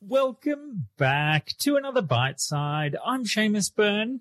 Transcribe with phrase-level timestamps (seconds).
[0.00, 2.96] Welcome back to another Byte Side.
[3.04, 4.20] I'm Seamus Byrne,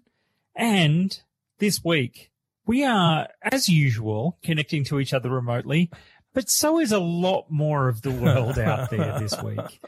[0.55, 1.17] and
[1.59, 2.29] this week
[2.65, 5.89] we are, as usual, connecting to each other remotely,
[6.33, 9.79] but so is a lot more of the world out there this week.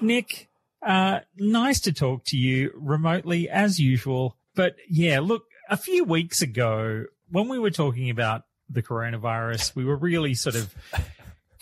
[0.00, 0.48] Nick,
[0.82, 4.36] uh, nice to talk to you remotely as usual.
[4.54, 9.84] But yeah, look, a few weeks ago, when we were talking about the coronavirus, we
[9.84, 10.72] were really sort of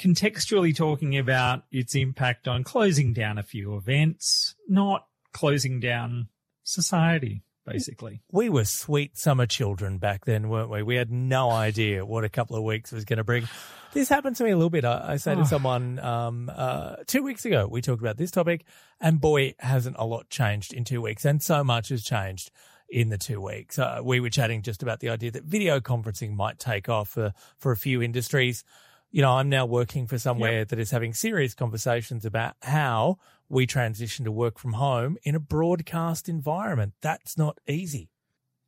[0.01, 6.29] contextually talking about its impact on closing down a few events, not closing down
[6.63, 8.23] society, basically.
[8.31, 10.83] We were sweet summer children back then, weren't we?
[10.83, 13.49] We had no idea what a couple of weeks was going to bring.
[13.95, 14.85] This happened to me a little bit.
[14.85, 15.45] I, I say to Oh.
[15.45, 18.65] someone um, uh, two weeks ago, we talked about this topic,
[19.01, 22.51] and boy, hasn't a lot changed in two weeks, and so much has changed
[22.89, 23.79] in the two weeks.
[23.79, 27.33] Uh, we were chatting just about the idea that video conferencing might take off for,
[27.59, 28.65] for a few industries.
[29.11, 33.67] You know, I'm now working for somewhere that is having serious conversations about how we
[33.67, 36.93] transition to work from home in a broadcast environment.
[37.01, 38.11] That's not easy.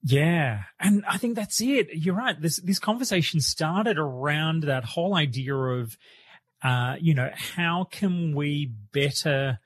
[0.03, 0.63] Yeah.
[0.79, 1.89] And I think that's it.
[1.93, 2.41] You're right.
[2.41, 5.99] This, this conversation started around that whole idea of,
[6.63, 9.59] uh, you know, how can we better,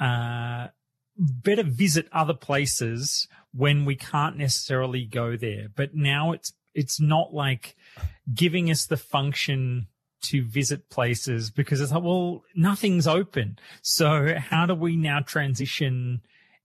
[0.00, 0.68] uh,
[1.16, 5.68] better visit other places when we can't necessarily go there.
[5.74, 7.76] But now it's, it's not like
[8.32, 9.86] giving us the function
[10.22, 13.58] to visit places because it's like, well, nothing's open.
[13.82, 16.22] So how do we now transition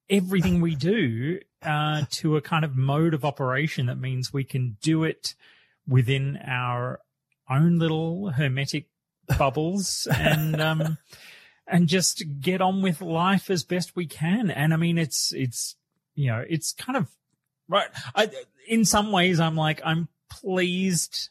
[0.10, 4.78] everything we do uh, to a kind of mode of operation that means we can
[4.82, 5.36] do it
[5.88, 7.02] within our
[7.50, 8.86] own little hermetic
[9.38, 10.98] bubbles and um
[11.70, 14.50] and just get on with life as best we can.
[14.50, 15.76] And i mean it's it's
[16.16, 17.08] you know it's kind of
[17.68, 17.88] right.
[18.16, 18.30] I,
[18.68, 21.30] in some ways i'm like i'm pleased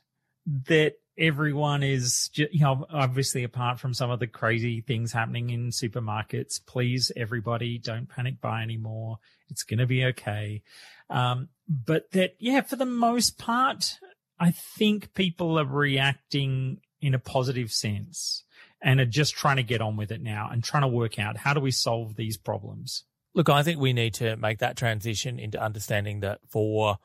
[0.66, 5.70] that everyone is you know obviously apart from some of the crazy things happening in
[5.70, 9.18] supermarkets please everybody don't panic buy anymore
[9.50, 10.62] it's going to be okay.
[11.10, 13.98] Um but that yeah for the most part
[14.38, 18.44] i think people are reacting in a positive sense
[18.80, 21.36] and are just trying to get on with it now and trying to work out
[21.36, 25.38] how do we solve these problems Look, I think we need to make that transition
[25.38, 26.98] into understanding that for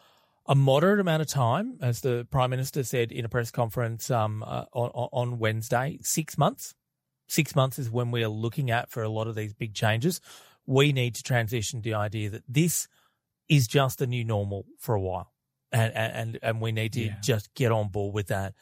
[0.47, 4.41] a moderate amount of time, as the Prime Minister said in a press conference um,
[4.41, 6.73] uh, on, on Wednesday, six months.
[7.27, 10.21] Six months is when we are looking at for a lot of these big changes.
[10.65, 12.87] We need to transition to the idea that this
[13.47, 15.31] is just the new normal for a while.
[15.71, 17.15] And, and, and we need to Yeah.
[17.21, 18.53] just get on board with that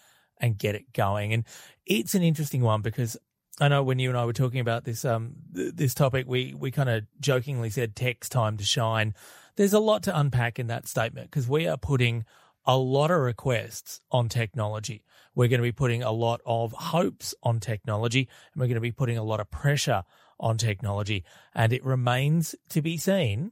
[0.41, 1.31] and get it going.
[1.31, 1.45] And
[1.85, 3.15] it's an interesting one because
[3.59, 6.53] I know when you and I were talking about this um th- this topic, we
[6.53, 9.13] we kind of jokingly said tech's time to shine.
[9.55, 12.25] There's a lot to unpack in that statement because we are putting
[12.65, 15.03] a lot of requests on technology.
[15.35, 18.81] We're going to be putting a lot of hopes on technology, and we're going to
[18.81, 20.03] be putting a lot of pressure
[20.39, 21.23] on technology.
[21.53, 23.51] And it remains to be seen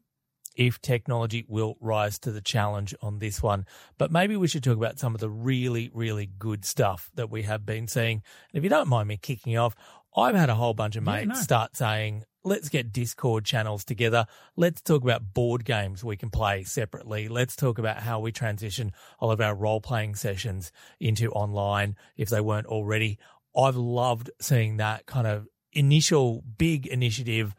[0.59, 3.65] if technology will rise to the challenge on this one.
[3.97, 7.43] But maybe we should talk about some of the really, really good stuff that we
[7.43, 8.21] have been seeing.
[8.51, 9.73] And if you don't mind me kicking off,
[10.17, 11.35] I've had a whole bunch of Yeah, mates no.
[11.35, 14.25] start saying, let's get Discord channels together.
[14.57, 17.29] Let's talk about board games we can play separately.
[17.29, 22.27] Let's talk about how we transition all of our role playing sessions into online if
[22.27, 23.17] they weren't already.
[23.55, 27.55] I've loved seeing that kind of initial big initiative.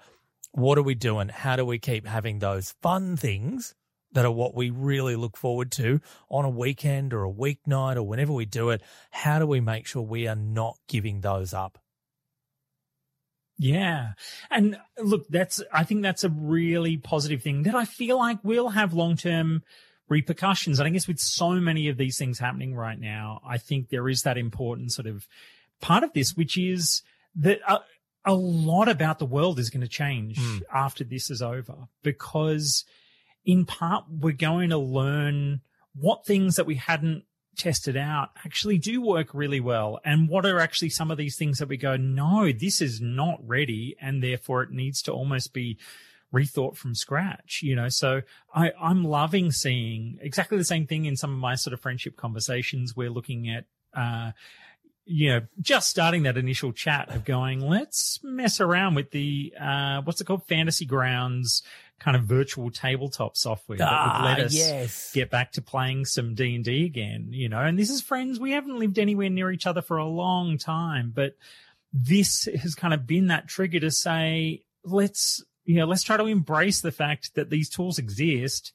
[0.52, 1.28] What are we doing?
[1.28, 3.74] How do we keep having those fun things
[4.12, 8.02] that are what we really look forward to on a weekend or a weeknight or
[8.02, 8.82] whenever we do it?
[9.10, 11.78] How do we make sure we are not giving those up?
[13.58, 14.12] Yeah.
[14.50, 18.70] And look, that's, I think that's a really positive thing that I feel like will
[18.70, 19.62] have long term
[20.08, 20.80] repercussions.
[20.80, 24.08] And I guess with so many of these things happening right now, I think there
[24.08, 25.28] is that important sort of
[25.80, 27.02] part of this, which is
[27.36, 27.80] that a,
[28.24, 30.62] a lot about the world is going to change Mm.
[30.74, 32.84] after this is over because
[33.44, 35.60] in part we're going to learn
[35.94, 37.24] what things that we hadn't
[37.56, 41.58] tested out actually do work really well and what are actually some of these things
[41.58, 45.76] that we go no this is not ready and therefore it needs to almost be
[46.32, 48.20] rethought from scratch you know so
[48.54, 52.16] i i'm loving seeing exactly the same thing in some of my sort of friendship
[52.16, 53.64] conversations we're looking at
[53.94, 54.30] uh
[55.10, 60.02] you know, just starting that initial chat of going, let's mess around with the, uh,
[60.02, 60.46] what's it called?
[60.46, 61.62] Fantasy Grounds
[61.98, 65.12] kind of virtual tabletop software that would let us yes.
[65.12, 68.40] get back to playing some D and D again, you know, and this is friends.
[68.40, 71.34] We haven't lived anywhere near each other for a long time, but
[71.92, 76.24] this has kind of been that trigger to say, let's, you know, let's try to
[76.24, 78.72] embrace the fact that these tools exist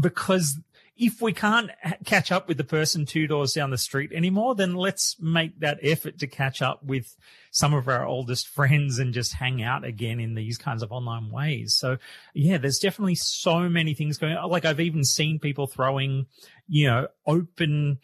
[0.00, 0.58] because
[0.98, 1.70] if we can't
[2.04, 5.78] catch up with the person two doors down the street anymore, then let's make that
[5.80, 7.16] effort to catch up with
[7.52, 11.30] some of our oldest friends and just hang out again in these kinds of online
[11.30, 11.74] ways.
[11.74, 11.98] So
[12.34, 14.50] yeah, there's definitely so many things going on.
[14.50, 16.26] Like I've even seen people throwing,
[16.66, 17.98] you know, open,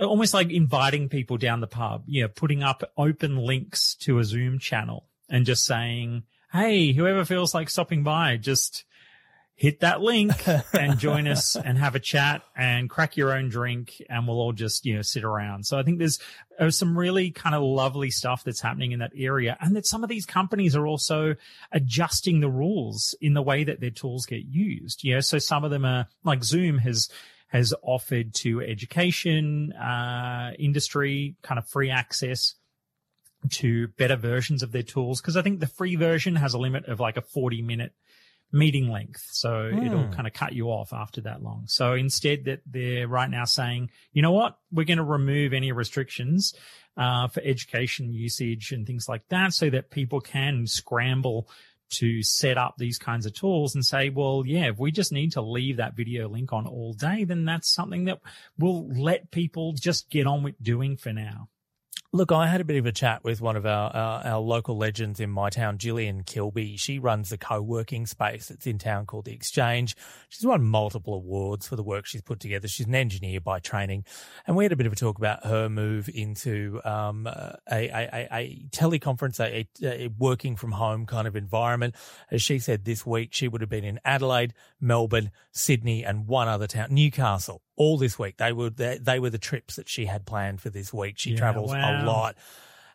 [0.00, 4.24] almost like inviting people down the pub, you know, putting up open links to a
[4.24, 8.84] Zoom channel and just saying, Hey, whoever feels like stopping by, just,
[9.54, 10.32] hit that link
[10.72, 14.52] and join us and have a chat and crack your own drink and we'll all
[14.52, 15.64] just, you know, sit around.
[15.66, 16.18] So I think there's,
[16.58, 20.02] there's some really kind of lovely stuff that's happening in that area and that some
[20.02, 21.36] of these companies are also
[21.70, 25.04] adjusting the rules in the way that their tools get used.
[25.04, 25.20] Yeah.
[25.20, 27.08] So some of them are like Zoom has,
[27.48, 32.54] has offered to education, uh, industry kind of free access
[33.50, 35.20] to better versions of their tools.
[35.20, 37.92] Cause I think the free version has a limit of like a 40 minute
[38.52, 39.26] meeting length.
[39.32, 39.86] So mm.
[39.86, 41.64] it'll kind of cut you off after that long.
[41.66, 44.58] So instead that they're right now saying, you know what?
[44.70, 46.54] We're going to remove any restrictions,
[46.96, 51.48] uh, for education usage and things like that so that people can scramble
[51.92, 55.32] to set up these kinds of tools and say, well, yeah, if we just need
[55.32, 58.20] to leave that video link on all day, then that's something that
[58.58, 61.48] will let people just get on with doing for now.
[62.14, 64.76] Look, I had a bit of a chat with one of our, our, our local
[64.76, 66.76] legends in my town, Jillian Kilby.
[66.76, 69.96] She runs the co-working space that's in town called The Exchange.
[70.28, 72.68] She's won multiple awards for the work she's put together.
[72.68, 74.04] She's an engineer by training.
[74.46, 78.28] And we had a bit of a talk about her move into um, a, a,
[78.30, 81.94] a, teleconference, a, a working from home kind of environment.
[82.30, 86.46] As she said this week, she would have been in Adelaide, Melbourne, Sydney, and one
[86.46, 88.36] other town, Newcastle all this week.
[88.36, 91.18] They were they, they were the trips that she had planned for this week.
[91.18, 92.04] She yeah, travels wow.
[92.04, 92.36] a lot,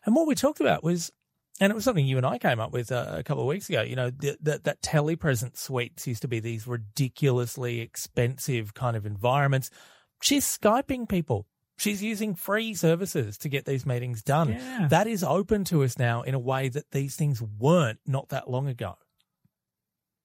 [0.06, 1.12] and what we talked about was,
[1.60, 3.68] and it was something you and I came up with uh, a couple of weeks
[3.68, 3.82] ago.
[3.82, 9.04] You know, that that, that telepresence suites used to be these ridiculously expensive kind of
[9.04, 9.70] environments.
[10.22, 11.46] She's skyping people.
[11.76, 14.48] She's using free services to get these meetings done.
[14.48, 14.88] Yeah.
[14.90, 18.50] That is open to us now in a way that these things weren't not that
[18.50, 18.96] long ago.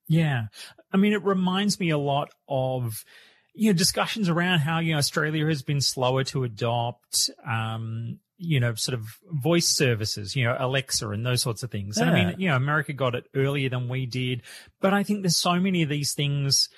[0.07, 0.45] Yeah.
[0.91, 3.05] I mean, it reminds me a lot of
[3.53, 8.59] you know, discussions around how, you know, Australia has been slower to adopt, um, you
[8.59, 11.97] know, sort of voice services, you know, Alexa and those sorts of things.
[11.97, 12.05] Yeah.
[12.05, 14.41] I mean, you know, America got it earlier than we did,
[14.81, 16.69] but I think there's so many of these things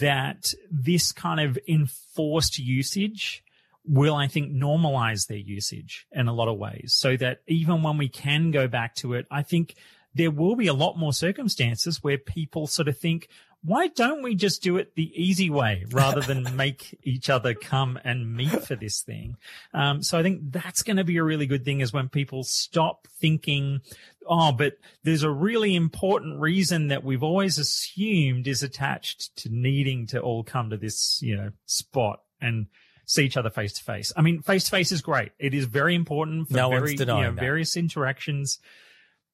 [0.00, 3.42] that this kind of enforced usage
[3.84, 7.98] will, I think, normalize their usage in a lot of ways so that even when
[7.98, 9.74] we can go back to it, I think
[10.14, 13.28] there will be a lot more circumstances where people sort of think,
[13.64, 17.98] why don't we just do it the easy way rather than make each other come
[18.04, 19.36] and meet for this thing?
[19.72, 22.44] Um, so I think that's going to be a really good thing is when people
[22.44, 23.80] stop thinking,
[24.28, 30.06] oh, but there's a really important reason that we've always assumed is attached to needing
[30.08, 32.66] to all come to this, you know, spot and
[33.06, 34.12] see each other face to face.
[34.14, 35.32] I mean, face to face is great.
[35.38, 38.58] It is very important for no very, you know, various interactions.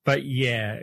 [0.05, 0.81] But yeah,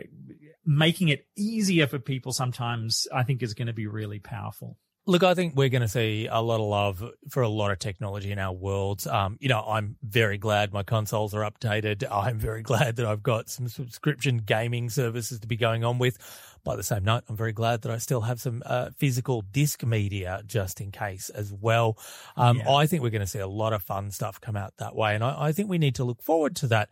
[0.68, 4.76] making it easier for people sometimes, I think is going to be really powerful.
[5.06, 7.78] Look, I think we're going to see a lot of love for a lot of
[7.78, 9.06] technology in our world.
[9.06, 12.04] Um, you know, I'm very glad my consoles are updated.
[12.12, 16.18] I'm very glad that I've got some subscription gaming services to be going on with.
[16.62, 19.82] By the same note, I'm very glad that I still have some uh, physical disc
[19.82, 21.96] media just in case as well.
[22.36, 22.70] Um, yeah.
[22.70, 25.14] I think we're going to see a lot of fun stuff come out that way.
[25.14, 26.90] And I, I think we need to look forward to that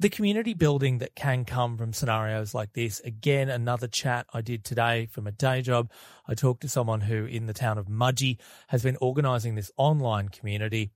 [0.00, 3.00] the community building that can come from scenarios like this.
[3.00, 5.90] Again, another chat I did today from a day job.
[6.26, 8.38] I talked to someone who in the town of Mudgee
[8.68, 10.90] has been organizing this online community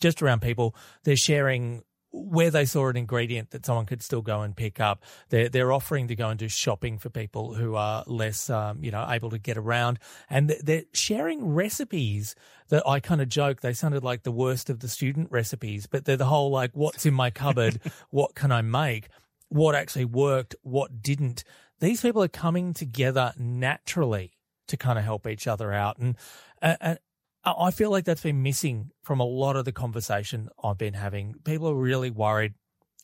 [0.00, 0.76] just around people.
[1.02, 1.82] They're sharing
[2.14, 5.02] where they saw an ingredient that someone could still go and pick up.
[5.30, 8.92] They're, they're offering to go and do shopping for people who are less, um, you
[8.92, 9.98] know, able to get around.
[10.30, 12.36] And they're sharing recipes
[12.68, 13.60] that I kind of joke.
[13.60, 17.04] They sounded like the worst of the student recipes, but they're the whole like, what's
[17.04, 17.80] in my cupboard?
[18.10, 19.08] what can I make?
[19.48, 20.54] What actually worked?
[20.62, 21.42] What didn't?
[21.80, 24.32] These people are coming together naturally
[24.68, 25.98] to kind of help each other out.
[25.98, 26.16] And,
[26.62, 26.98] and,
[27.44, 31.34] I feel like that's been missing from a lot of the conversation I've been having.
[31.44, 32.54] People are really worried.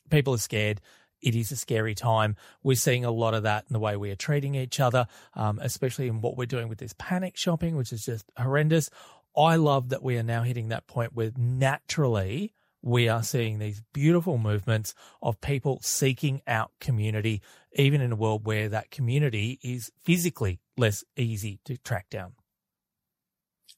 [0.09, 0.81] People are scared.
[1.21, 2.37] It is a scary time.
[2.63, 5.59] We're seeing a lot of that in the way we are treating each other, um,
[5.61, 8.89] especially in what we're doing with this panic shopping, which is just horrendous.
[9.37, 13.83] I love that we are now hitting that point where naturally we are seeing these
[13.93, 17.43] beautiful movements of people seeking out community,
[17.75, 22.33] even in a world where that community is physically less easy to track down.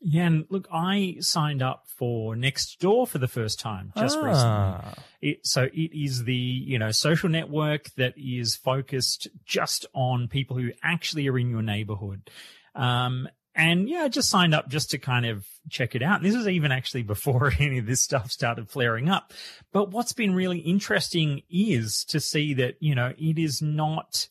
[0.05, 4.25] Yeah, and look, I signed up for Nextdoor for the first time just ah.
[4.25, 5.05] recently.
[5.21, 10.57] It, so it is the you know social network that is focused just on people
[10.57, 12.29] who actually are in your neighborhood.
[12.75, 16.17] Um, and yeah, I just signed up just to kind of check it out.
[16.17, 19.33] And this was even actually before any of this stuff started flaring up.
[19.73, 24.29] But what's been really interesting is to see that, you know, it is not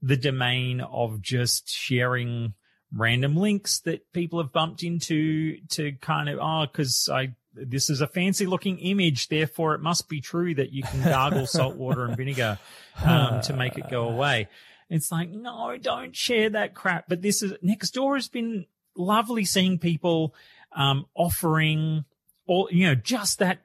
[0.00, 2.54] the domain of just sharing
[2.92, 8.00] random links that people have bumped into to kind of, oh, cause I, this is
[8.00, 9.28] a fancy looking image.
[9.28, 12.58] Therefore it must be true that you can gargle salt water and vinegar,
[13.04, 14.48] um, to make it go away.
[14.90, 17.08] It's like, no, don't share that crap.
[17.08, 18.66] But this is Nextdoor has been
[18.96, 20.34] lovely seeing people,
[20.72, 22.04] um, offering
[22.46, 23.60] all, you know, just that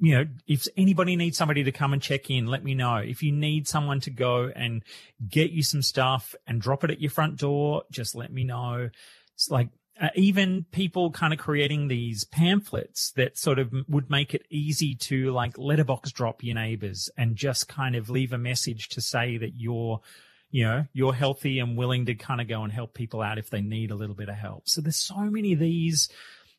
[0.00, 2.96] you know, if anybody needs somebody to come and check in, let me know.
[2.96, 4.82] If you need someone to go and
[5.28, 8.88] get you some stuff and drop it at your front door, just let me know.
[9.34, 9.68] It's like
[10.00, 14.94] uh, even people kind of creating these pamphlets that sort of would make it easy
[14.94, 19.36] to like letterbox drop your neighbors and just kind of leave a message to say
[19.36, 20.00] that you're
[20.52, 23.50] you know, you're healthy and willing to kind of go and help people out if
[23.50, 24.68] they need a little bit of help.
[24.68, 26.08] So there's so many of these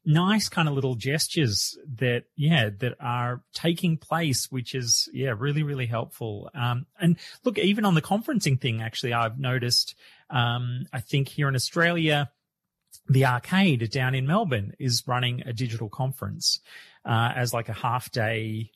[0.06, 5.64] nice kind of little gestures that, yeah, that are taking place, which is, yeah, really,
[5.64, 6.50] really helpful.
[6.56, 9.96] Um, and look, even on the conferencing thing, actually, I've noticed,
[10.30, 12.32] um, I think here in Australia,
[13.08, 16.60] the arcade down in Melbourne is running a digital conference,
[17.06, 18.72] uh, as like a half day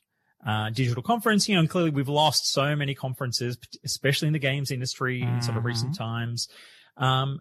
[0.46, 1.48] uh, digital conference.
[1.48, 5.36] You know, and clearly we've lost so many conferences, especially in the games industry mm-hmm.
[5.36, 6.04] in sort of recent mm-hmm.
[6.04, 6.48] times.
[6.96, 7.40] Um,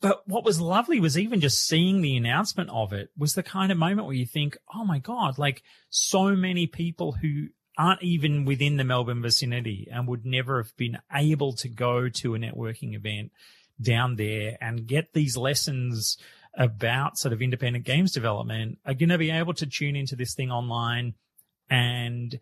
[0.00, 3.70] but what was lovely was even just seeing the announcement of it was the kind
[3.70, 8.44] of moment where you think, oh my God, like so many people who aren't even
[8.44, 12.94] within the Melbourne vicinity and would never have been able to go to a networking
[12.94, 13.32] event
[13.80, 16.18] down there and get these lessons
[16.54, 20.34] about sort of independent games development are going to be able to tune into this
[20.34, 21.14] thing online
[21.70, 22.40] and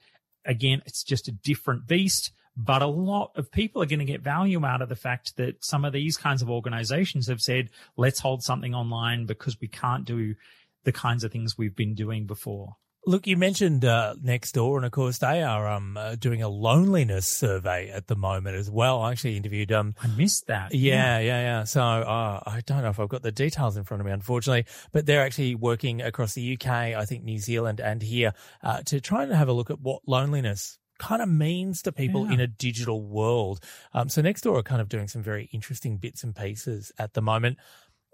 [0.48, 2.32] again, it's just a different beast.
[2.60, 5.64] But a lot of people are going to get value out of the fact that
[5.64, 10.04] some of these kinds of organizations have said, let's hold something online because we can't
[10.04, 10.34] do
[10.82, 12.76] the kinds of things we've been doing before.
[13.06, 17.26] Look, you mentioned uh, Nextdoor, and of course they are um, uh, doing a loneliness
[17.26, 19.00] survey at the moment as well.
[19.00, 19.70] I actually interviewed.
[19.72, 20.74] Um, I missed that.
[20.74, 21.40] Yeah, yeah, yeah.
[21.40, 21.64] yeah.
[21.64, 24.66] So uh, I don't know if I've got the details in front of me, unfortunately,
[24.92, 29.00] but they're actually working across the UK, I think New Zealand, and here uh, to
[29.00, 32.34] try and have a look at what loneliness kind of means to people yeah.
[32.34, 33.60] in a digital world.
[33.92, 37.22] Um, so Nextdoor are kind of doing some very interesting bits and pieces at the
[37.22, 37.58] moment.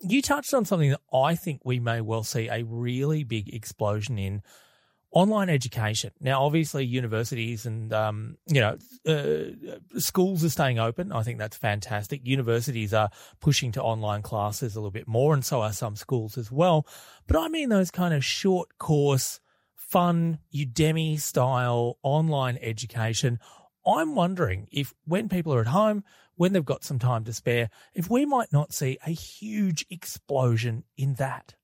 [0.00, 4.18] You touched on something that I think we may well see a really big explosion
[4.18, 4.42] in
[5.14, 6.10] online education.
[6.20, 8.76] Now, obviously, universities and um, you know
[9.06, 11.12] uh, schools are staying open.
[11.12, 12.20] I think that's fantastic.
[12.24, 13.10] Universities are
[13.40, 16.86] pushing to online classes a little bit more, and so are some schools as well.
[17.26, 19.40] But I mean those kind of short course,
[19.94, 23.38] fun Udemy style online education.
[23.86, 26.02] I'm wondering if when people are at home,
[26.34, 30.82] when they've got some time to spare, if we might not see a huge explosion
[30.96, 31.54] in that.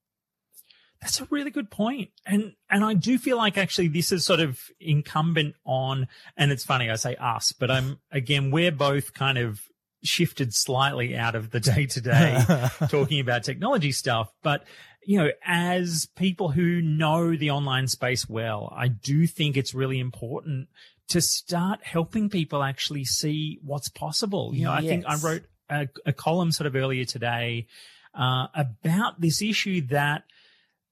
[1.01, 2.11] That's a really good point.
[2.25, 6.07] And, and I do feel like actually this is sort of incumbent on,
[6.37, 9.59] and it's funny, I say us, but I'm, again, we're both kind of
[10.03, 12.41] shifted slightly out of the day to day
[12.87, 14.31] talking about technology stuff.
[14.41, 14.63] But,
[15.03, 19.99] you know, as people who know the online space well, I do think it's really
[19.99, 20.67] important
[21.09, 24.51] to start helping people actually see what's possible.
[24.53, 24.83] You know, yes.
[24.83, 27.67] I think I wrote a, a, column sort of earlier today,
[28.13, 30.23] uh, about this issue that,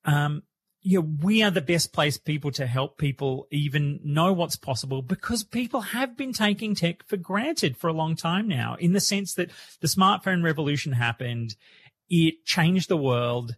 [0.05, 0.43] um,
[0.81, 5.43] yeah, we are the best placed people to help people even know what's possible because
[5.43, 9.33] people have been taking tech for granted for a long time now in the sense
[9.33, 9.51] that
[9.81, 11.55] the smartphone revolution happened.
[12.09, 13.55] It changed the world.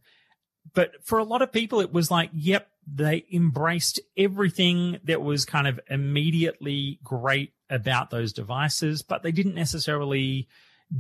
[0.74, 5.46] But for a lot of people, it was like, yep, they embraced everything that was
[5.46, 10.48] kind of immediately great about those devices, but they didn't necessarily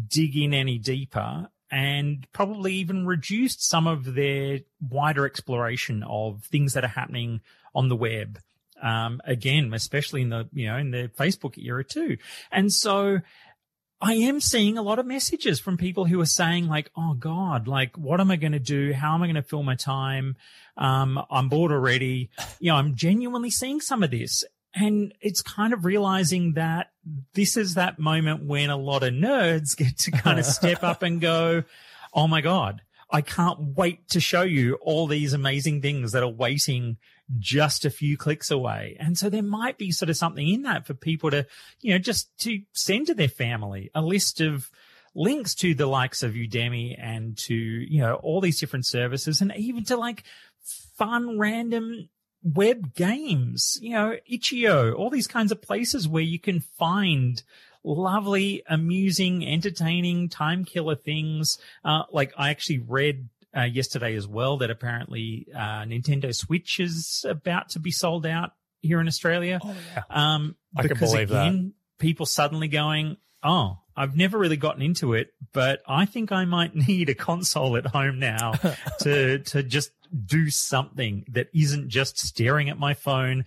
[0.07, 6.73] dig in any deeper and probably even reduced some of their wider exploration of things
[6.73, 7.41] that are happening
[7.73, 8.39] on the web.
[8.81, 12.17] Um, again, especially in the, you know, in the Facebook era too.
[12.51, 13.19] And so
[14.01, 17.67] I am seeing a lot of messages from people who are saying like, Oh God,
[17.67, 18.93] like, what am I going to do?
[18.93, 20.35] How am I going to fill my time?
[20.75, 22.31] Um, I'm bored already.
[22.59, 24.43] You know, I'm genuinely seeing some of this.
[24.73, 26.91] And it's kind of realizing that
[27.33, 31.03] this is that moment when a lot of nerds get to kind of step up
[31.03, 31.63] and go,
[32.13, 32.81] Oh my God,
[33.11, 36.97] I can't wait to show you all these amazing things that are waiting
[37.39, 38.97] just a few clicks away.
[38.99, 41.45] And so there might be sort of something in that for people to,
[41.81, 44.69] you know, just to send to their family a list of
[45.13, 49.53] links to the likes of Udemy and to, you know, all these different services and
[49.55, 50.23] even to like
[50.97, 52.09] fun random
[52.43, 57.43] web games, you know, itch.io, all these kinds of places where you can find
[57.83, 61.57] lovely, amusing, entertaining, time killer things.
[61.83, 67.25] Uh, like I actually read uh, yesterday as well that apparently uh, Nintendo Switch is
[67.27, 69.59] about to be sold out here in Australia.
[69.63, 70.03] Oh, yeah.
[70.09, 71.47] Um, I can believe that.
[71.47, 76.45] again, people suddenly going, oh, I've never really gotten into it, but I think I
[76.45, 78.53] might need a console at home now
[79.01, 79.91] to to just
[80.25, 83.45] do something that isn't just staring at my phone,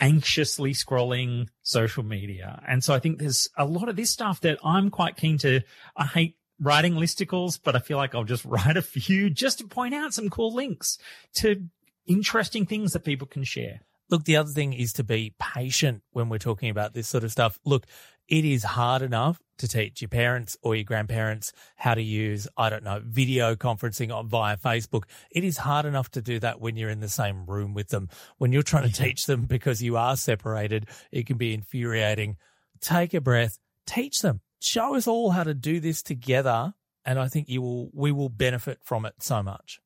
[0.00, 2.62] anxiously scrolling social media.
[2.66, 5.60] And so I think there's a lot of this stuff that I'm quite keen to.
[5.96, 9.66] I hate writing listicles, but I feel like I'll just write a few just to
[9.66, 10.98] point out some cool links
[11.34, 11.64] to
[12.06, 13.80] interesting things that people can share.
[14.10, 17.30] Look, the other thing is to be patient when we're talking about this sort of
[17.30, 17.60] stuff.
[17.64, 17.86] Look,
[18.26, 22.70] it is hard enough to teach your parents or your grandparents how to use, I
[22.70, 25.02] don't know, video conferencing on via Facebook.
[25.30, 28.08] It is hard enough to do that when you're in the same room with them.
[28.38, 32.36] When you're trying to teach them because you are separated, it can be infuriating.
[32.80, 36.74] Take a breath, teach them, show us all how to do this together.
[37.04, 39.80] And I think you will, we will benefit from it so much.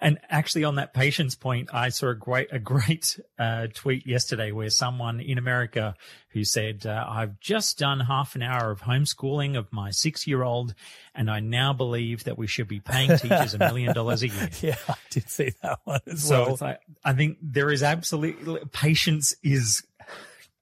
[0.00, 4.50] And actually, on that patience point, I saw a great a great uh, tweet yesterday
[4.50, 5.94] where someone in America
[6.30, 10.42] who said, uh, "I've just done half an hour of homeschooling of my six year
[10.42, 10.74] old,
[11.14, 14.50] and I now believe that we should be paying teachers a million dollars a year."
[14.60, 16.52] Yeah, I did see that one as So well.
[16.52, 19.84] it's like, I think there is absolutely patience is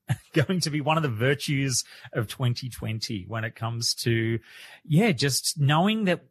[0.33, 4.39] going to be one of the virtues of 2020 when it comes to,
[4.85, 6.25] yeah, just knowing that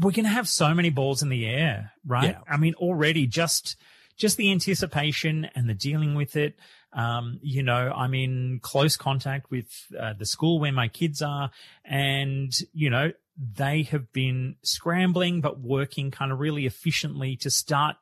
[0.00, 2.30] we're going to have so many balls in the air, right?
[2.30, 2.38] Yeah.
[2.48, 3.76] I mean, already just,
[4.16, 6.56] just the anticipation and the dealing with it.
[6.94, 9.68] Um, you know, I'm in close contact with
[9.98, 11.50] uh, the school where my kids are
[11.84, 17.96] and, you know, they have been scrambling, but working kind of really efficiently to start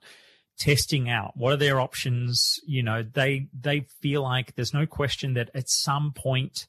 [0.61, 1.33] testing out.
[1.37, 2.61] What are their options?
[2.65, 6.67] You know they they feel like there's no question that at some point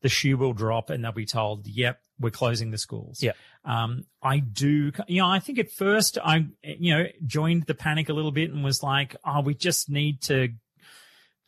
[0.00, 3.22] the shoe will drop and they'll be told yep we're closing the schools.
[3.22, 3.32] Yeah.
[3.64, 8.08] Um i do you know i think at first i you know joined the panic
[8.08, 10.50] a little bit and was like oh we just need to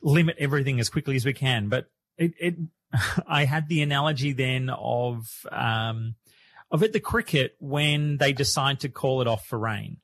[0.02, 1.68] limit everything as quickly as we can.
[1.68, 1.86] But
[2.18, 2.54] it, it
[3.28, 6.16] i had the analogy then of um
[6.70, 9.99] of at the cricket when they decide to call it off for rain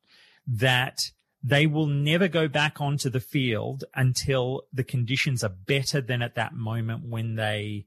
[0.47, 1.11] that
[1.43, 6.37] they will never go back onto the field until the conditions are better than at
[6.37, 7.87] that moment when they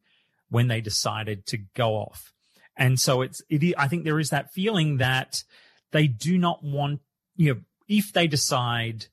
[0.50, 2.34] when they decided to go off.
[2.78, 5.44] And so it's it I think there is that feeling that
[5.92, 7.02] they do not want
[7.36, 9.08] you know if they decide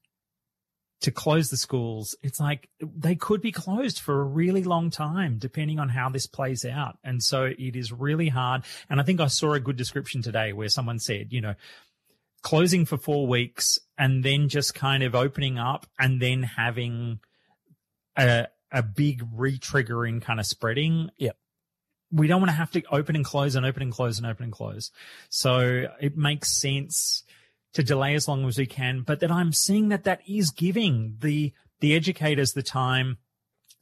[1.02, 5.36] to close the schools, it's like they could be closed for a really long time,
[5.36, 6.96] depending on how this plays out.
[7.02, 8.62] And so it is really hard.
[8.88, 11.54] And I think I saw a good description today where someone said, you know,
[12.42, 17.20] closing for four weeks and then just kind of opening up and then having
[18.16, 21.10] a, a big re-triggering kind of spreading.
[21.18, 21.36] Yep.
[22.10, 24.44] We don't want to have to open and close and open and close and open
[24.44, 24.90] and close.
[25.30, 27.22] So it makes sense
[27.74, 31.16] to delay as long as we can, but that I'm seeing that that is giving
[31.20, 33.18] the, the educators the time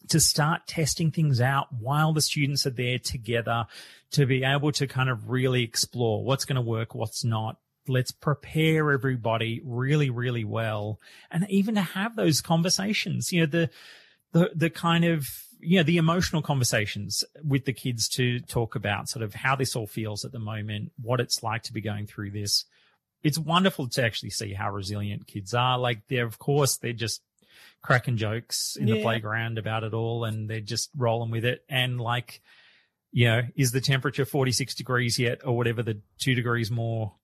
[0.09, 3.67] to start testing things out while the students are there together
[4.13, 7.57] to be able to kind of really explore what's going to work, what's not.
[7.91, 10.99] Let's prepare everybody really, really well.
[11.31, 13.71] And even to have those conversations, you know, the,
[14.33, 19.09] the, the kind of, you know, the emotional conversations with the kids to talk about
[19.09, 22.07] sort of how this all feels at the moment, what it's like to be going
[22.07, 22.65] through this.
[23.23, 25.79] It's wonderful to actually see how resilient kids are.
[25.79, 27.21] Like they're, of course, they're just
[27.83, 31.65] cracking jokes in the playground about it all and they're just rolling with it.
[31.69, 32.41] And like,
[33.13, 37.15] you know, is the temperature 46 degrees yet or whatever the two degrees more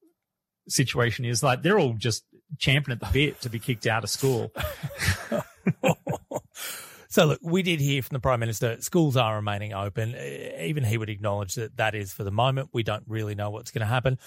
[0.68, 1.42] situation is?
[1.42, 2.24] Like they're all just
[2.59, 4.52] champing at the bit to be kicked out of school.
[7.09, 10.14] so look, we did hear from the Prime Minister, schools are remaining open.
[10.61, 12.70] Even he would acknowledge that that is for the moment.
[12.72, 14.18] We don't really know what's going to happen.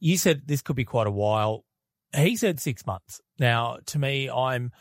[0.00, 1.64] You said this could be quite a while.
[2.14, 3.20] He said six months.
[3.38, 4.72] Now, to me, I'm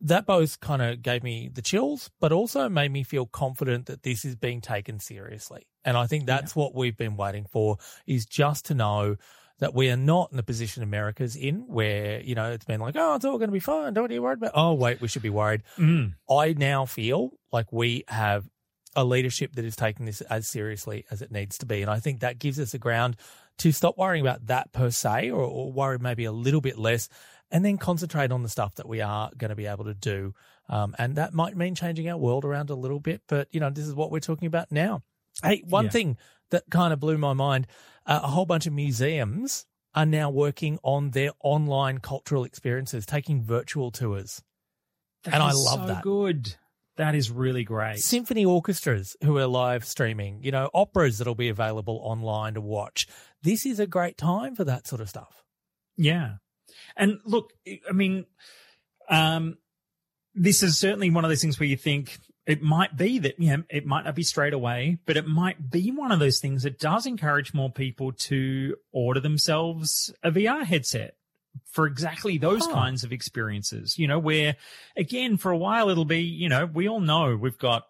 [0.00, 4.02] that both kind of gave me the chills, but also made me feel confident that
[4.02, 5.66] this is being taken seriously.
[5.84, 9.16] And I think that's what we've been waiting for is just to know
[9.58, 12.94] that we are not in the position America's in where, you know, it's been like,
[12.96, 13.92] oh, it's all going to be fine.
[13.94, 15.62] Don't you worry about Oh, wait, we should be worried.
[15.76, 16.14] Mm.
[16.30, 18.48] I now feel like we have
[18.96, 21.82] a leadership that is taking this as seriously as it needs to be.
[21.82, 23.16] And I think that gives us a ground
[23.58, 27.08] to stop worrying about that per se or, or worry maybe a little bit less
[27.50, 30.34] and then concentrate on the stuff that we are going to be able to do.
[30.68, 33.70] Um, and that might mean changing our world around a little bit, but you know,
[33.70, 35.02] this is what we're talking about now.
[35.42, 35.90] Hey, one Yeah.
[35.90, 36.16] thing
[36.50, 37.66] that kind of blew my mind,
[38.08, 43.90] a whole bunch of museums are now working on their online cultural experiences, taking virtual
[43.90, 44.42] tours.
[45.24, 46.02] That And I love so that.
[46.02, 46.56] Good.
[46.96, 47.98] That is really great.
[47.98, 53.06] Symphony orchestras who are live streaming, you know, operas that'll be available online to watch.
[53.42, 55.44] This is a great time for that sort of stuff.
[55.96, 56.36] Yeah.
[56.96, 58.26] And look, I mean,
[59.08, 59.58] um,
[60.34, 62.18] this is certainly one of those things where you think
[62.48, 65.70] it might be that, you know, it might not be straight away, but it might
[65.70, 70.64] be one of those things that does encourage more people to order themselves a VR
[70.64, 71.14] headset
[71.70, 72.72] for exactly those huh.
[72.72, 74.56] kinds of experiences, you know, where
[74.96, 77.86] again, for a while it'll be, you know, we all know we've got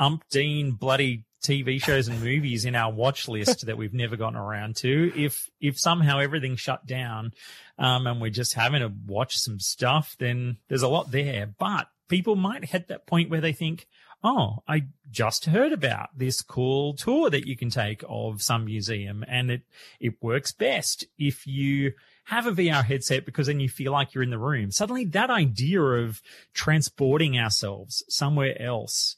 [0.00, 4.74] umpteen bloody TV shows and movies in our watch list that we've never gotten around
[4.76, 5.12] to.
[5.14, 7.32] If if somehow everything shut down,
[7.78, 11.46] um, and we're just having to watch some stuff, then there's a lot there.
[11.46, 13.88] But people might hit that point where they think,
[14.22, 19.24] oh, I just heard about this cool tour that you can take of some museum,
[19.26, 19.62] and it
[19.98, 21.92] it works best if you
[22.26, 24.70] have a VR headset because then you feel like you're in the room.
[24.70, 26.22] Suddenly, that idea of
[26.52, 29.16] transporting ourselves somewhere else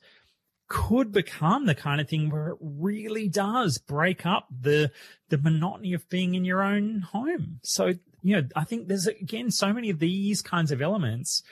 [0.68, 4.90] could become the kind of thing where it really does break up the
[5.28, 7.60] the monotony of being in your own home.
[7.62, 11.42] So, you know, I think there's again so many of these kinds of elements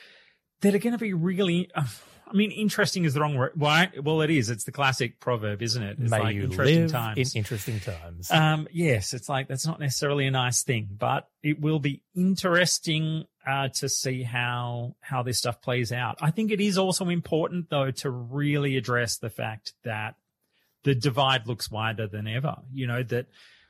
[0.64, 1.84] that are going to be really uh,
[2.26, 3.52] I mean, interesting is the wrong word.
[3.54, 3.90] Why?
[4.02, 4.48] Well, it is.
[4.48, 5.98] It's the classic proverb, isn't it?
[6.00, 7.34] It's May like you interesting live times.
[7.34, 8.30] in interesting times.
[8.30, 13.24] Um, yes, it's like that's not necessarily a nice thing, but it will be interesting
[13.46, 16.16] uh, to see how how this stuff plays out.
[16.22, 20.16] I think it is also important, though, to really address the fact that
[20.82, 22.56] the divide looks wider than ever.
[22.72, 23.26] You know that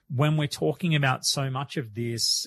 [0.09, 2.47] when we're talking about so much of this,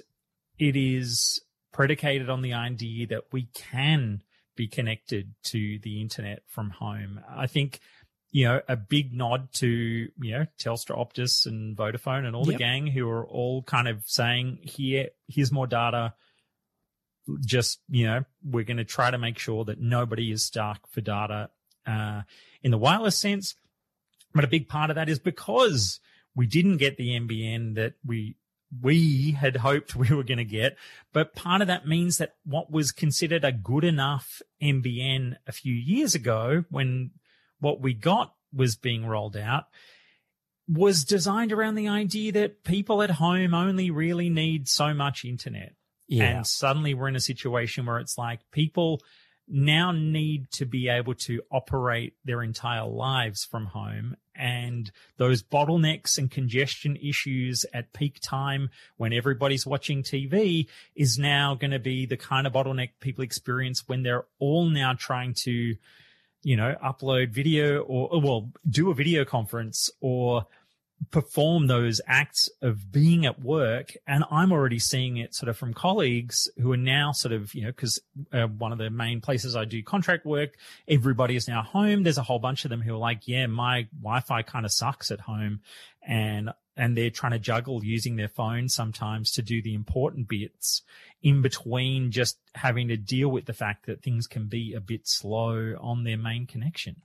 [0.57, 1.41] it is
[1.73, 4.23] predicated on the idea that we can
[4.57, 7.21] be connected to the internet from home.
[7.29, 7.79] I think,
[8.31, 12.55] you know, a big nod to, you know, Telstra, Optus and Vodafone and all the
[12.55, 16.13] gang who are all kind of saying, here, here's more data.
[17.39, 20.99] Just, you know, we're going to try to make sure that nobody is stuck for
[20.99, 21.49] data,
[21.85, 22.23] uh,
[22.63, 23.55] in the wireless sense.
[24.33, 25.99] But a big part of that is because
[26.35, 28.35] we didn't get the NBN that we
[28.81, 30.77] we had hoped we were going to get.
[31.13, 35.73] But part of that means that what was considered a good enough NBN a few
[35.73, 37.11] years ago, when
[37.59, 39.65] what we got was being rolled out,
[40.67, 45.73] was designed around the idea that people at home only really need so much internet.
[46.07, 46.25] Yeah.
[46.25, 49.01] And suddenly we're in a situation where it's like people
[49.47, 54.17] now need to be able to operate their entire lives from home.
[54.35, 61.55] And those bottlenecks and congestion issues at peak time when everybody's watching TV is now
[61.55, 65.75] going to be the kind of bottleneck people experience when they're all now trying to,
[66.43, 70.45] you know, upload video or, well, do a video conference or
[71.11, 73.93] perform those acts of being at work.
[74.07, 77.63] And I'm already seeing it sort of from colleagues who are now sort of, you
[77.63, 77.99] know, because
[78.33, 80.55] uh, one of the main places I do contract work,
[80.87, 82.03] everybody is now home.
[82.03, 84.71] There's a whole bunch of them who are like, yeah, my Wi Fi kind of
[84.71, 85.61] sucks at home.
[86.05, 90.83] And and they're trying to juggle using their phone sometimes to do the important bits
[91.23, 95.07] in between just having to deal with the fact that things can be a bit
[95.07, 96.97] slow on their main connection.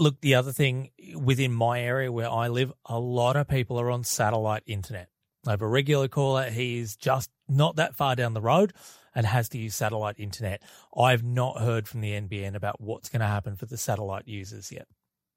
[0.00, 3.90] Look, the other thing within my area where I live, a lot of people are
[3.90, 5.10] on satellite internet.
[5.46, 6.48] I have a regular caller.
[6.48, 8.72] He's just not that far down the road
[9.14, 10.62] and has to use satellite internet.
[10.96, 14.72] I've not heard from the NBN about what's going to happen for the satellite users
[14.72, 14.86] yet.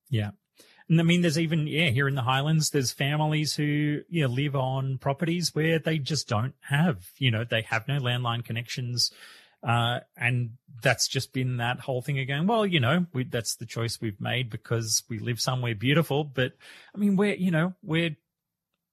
[0.10, 0.32] Yeah.
[0.88, 4.28] And I mean, there's even, yeah, here in the Highlands, there's families who, you know,
[4.28, 9.12] live on properties where they just don't have, you know, they have no landline connections.
[9.66, 13.56] Uh, and that's just been that whole thing of going, well, you know, we, that's
[13.56, 16.24] the choice we've made because we live somewhere beautiful.
[16.24, 16.54] But
[16.94, 18.16] I mean, we're, you know, we're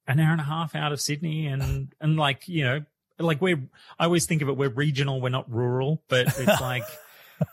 [0.06, 2.80] an hour and a half out of Sydney and, and like, you know,
[3.18, 3.60] like we're,
[3.98, 6.84] I always think of it, we're regional, we're not rural, but it's like,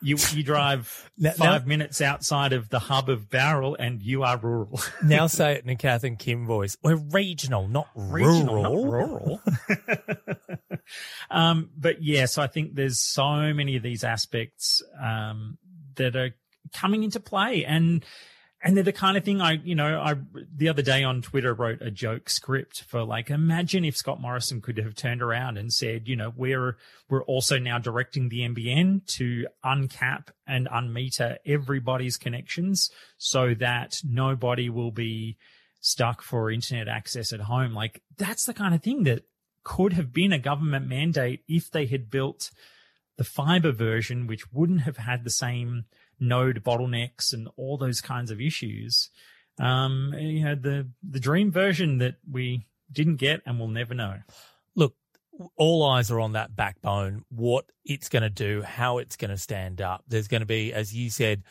[0.02, 4.24] you you drive now, five now, minutes outside of the hub of Bowral and you
[4.24, 4.80] are rural.
[5.04, 6.78] now say it in a Kath and Kim voice.
[6.84, 9.42] We're regional, not regional, rural.
[9.46, 10.17] Not rural.
[11.38, 15.60] Um, but yes, I think there's so many of these aspects um,
[15.96, 16.32] that are
[16.74, 18.04] coming into play and
[18.64, 20.16] and they're the kind of thing I, you know, I
[20.52, 24.62] the other day on Twitter wrote a joke script for like, imagine if Scott Morrison
[24.62, 26.76] could have turned around and said, you know, we're
[27.08, 34.72] we're also now directing the NBN to uncap and unmeter everybody's connections so that nobody
[34.72, 35.38] will be
[35.82, 37.76] stuck for internet access at home.
[37.76, 39.24] Like that's the kind of thing that
[39.68, 42.52] could have been a government mandate if they had built
[43.18, 45.84] the fiber version, which wouldn't have had the same
[46.22, 49.10] node bottlenecks and all those kinds of issues.
[49.60, 54.20] Um, you know, the, the dream version that we didn't get and we'll never know.
[54.74, 54.96] Look,
[55.58, 59.38] all eyes are on that backbone, what it's going to do, how it's going to
[59.38, 60.06] stand up.
[60.08, 61.44] There's going to be, as you said,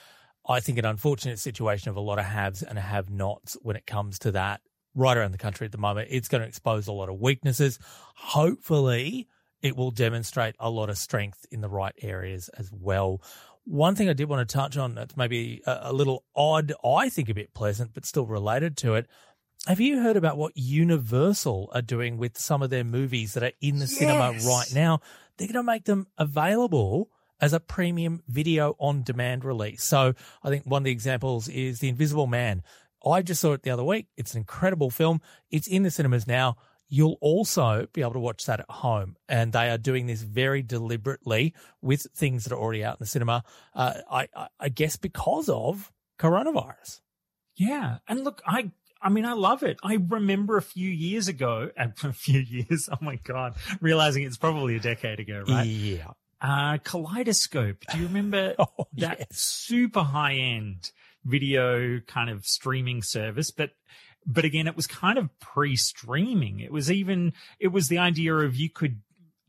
[0.49, 3.85] I think, an unfortunate situation of a lot of haves and have nots when it
[3.85, 4.63] comes to that
[4.97, 6.09] right around the country at the moment.
[6.11, 7.79] It's going to expose a lot of weaknesses.
[8.17, 9.29] Hopefully,
[9.63, 13.23] it will demonstrate a lot of strength in the right areas as well.
[13.65, 17.29] One thing I did want to touch on that's maybe a, little odd, I think
[17.29, 19.07] a bit pleasant, but still related to it.
[19.67, 23.53] Have you heard about what Universal are doing with some of their movies that are
[23.61, 23.99] in the yes.
[23.99, 25.01] cinema right now?
[25.37, 29.85] They're going to make them available as a premium video on demand release.
[29.85, 32.63] So I think one of the examples is The Invisible Man.
[33.07, 34.09] I just saw it the other week.
[34.17, 35.21] It's an incredible film.
[35.51, 36.57] It's in the cinemas now.
[36.89, 39.17] You'll also be able to watch that at home.
[39.29, 43.07] And they are doing this very deliberately with things that are already out in the
[43.07, 43.43] cinema.
[43.75, 44.29] Uh, I,
[44.61, 47.01] I guess because of coronavirus.
[47.57, 47.99] Yeah.
[48.09, 48.71] And look, I
[49.03, 49.79] I mean, I love it.
[49.83, 54.37] I remember a few years ago, and a few years, oh my God, realizing it's
[54.37, 55.67] probably a decade ago, right?
[55.67, 56.13] Yeah.
[56.41, 57.79] Uh, Kaleidescape.
[57.93, 59.29] Do you remember oh, that yes.
[59.33, 60.91] super high end
[61.27, 63.51] video kind of streaming service?
[63.51, 63.71] But
[64.27, 66.59] but again, it was kind of pre-streaming.
[66.59, 69.01] It was even, it was the idea of you could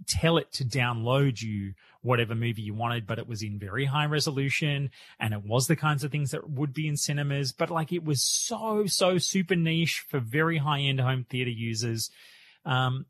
[0.08, 4.06] tell it to download you whatever movie you wanted, but it was in very high
[4.06, 7.52] resolution and it was the kinds of things that would be in cinemas.
[7.52, 12.12] But like it was so, so super niche for very high end home theater users.
[12.64, 13.08] Um,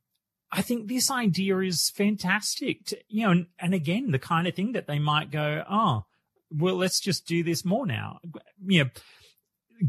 [0.50, 2.86] I think this idea is fantastic.
[2.86, 6.06] To, you know, and, and again, the kind of thing that they might go, oh,
[6.52, 8.20] well, let's just do this more now.
[8.66, 8.90] You know,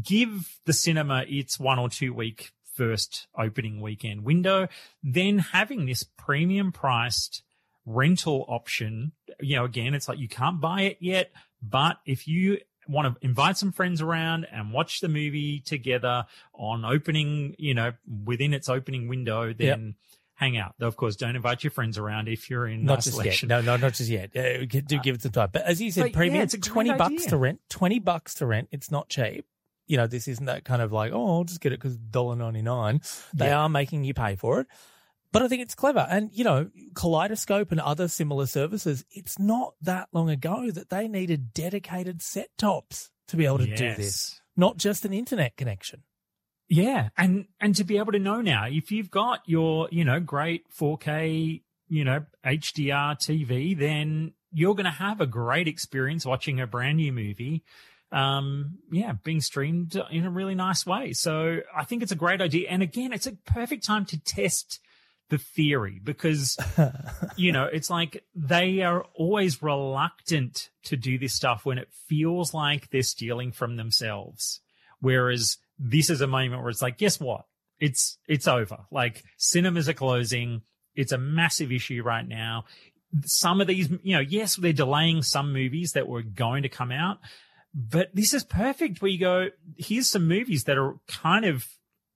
[0.03, 4.67] give the cinema its one or two week first opening weekend window,
[5.03, 7.43] then having this premium priced
[7.85, 9.11] rental option.
[9.39, 13.25] You know, again, it's like you can't buy it yet, but if you want to
[13.25, 17.93] invite some friends around and watch the movie together on opening, you know,
[18.25, 19.95] within its opening window, then yep.
[20.39, 20.73] Hang out.
[20.79, 23.31] Though, of course, don't invite your friends around if you're in not isolation.
[23.31, 23.49] Just yet.
[23.49, 24.35] No, no, not just yet.
[24.35, 25.49] Uh, do uh, give it some time.
[25.51, 27.27] But as you said, premium, yeah, it's 20 bucks idea.
[27.27, 27.59] to rent.
[27.69, 28.69] 20 bucks to rent.
[28.71, 29.45] It's not cheap
[29.89, 33.31] you know, this isn't that kind of like, oh, I'll just get it because $1.99.
[33.33, 33.57] They yeah.
[33.57, 34.67] are making you pay for it.
[35.31, 36.07] But I think it's clever.
[36.09, 41.07] And, you know, Kaleidescape and other similar services, it's not that long ago that they
[41.07, 43.79] needed dedicated set tops to be able to yes.
[43.79, 46.03] do this, not just an internet connection.
[46.69, 47.09] Yeah.
[47.17, 50.65] And, and to be able to know now, if you've got your, you know, great
[50.69, 56.67] 4K, you know, HDR TV, then you're going to have a great experience watching a
[56.67, 57.63] brand new movie
[58.11, 61.13] um, yeah, being streamed in a really nice way.
[61.13, 62.69] So I think it's a great idea.
[62.69, 64.79] And again, it's a perfect time to test
[65.29, 66.57] the theory because,
[67.35, 72.53] you know, it's like they are always reluctant to do this stuff when it feels
[72.53, 74.61] like they're stealing from themselves.
[75.01, 77.45] Whereas this is a moment where it's like, guess what?
[77.79, 78.79] It's, it's over.
[78.91, 80.61] Like cinemas are closing.
[80.95, 82.65] It's a massive issue right now.
[83.23, 86.91] Some of these, you know, yes, they're delaying some movies that were going to come
[86.91, 87.19] out,
[87.73, 91.65] but this is perfect where you go, here's some movies that are kind of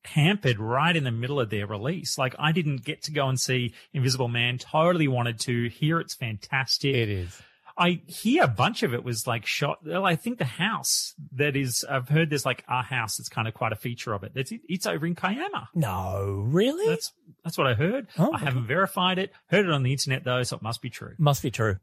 [0.05, 2.17] hampered right in the middle of their release.
[2.17, 4.57] Like I didn't get to go and see Invisible Man.
[4.57, 5.69] Totally wanted to.
[5.69, 6.93] Here it's fantastic.
[6.93, 7.41] It is.
[7.77, 9.79] I hear a bunch of it was like shot.
[9.85, 13.47] Well, I think the house that is, I've heard there's like a house that's kind
[13.47, 14.33] of quite a feature of it.
[14.35, 15.69] It's, it's over in Kiama.
[15.73, 16.87] No, really?
[16.87, 17.11] That's,
[17.43, 18.07] that's what I heard.
[18.17, 19.31] Oh, I haven't verified it.
[19.47, 21.15] Heard it on the internet though, so it must be true.
[21.17, 21.77] Must be true.